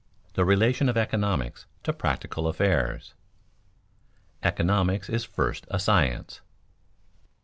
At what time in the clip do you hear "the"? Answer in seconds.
0.33-0.45